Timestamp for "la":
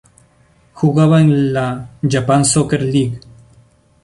1.53-1.91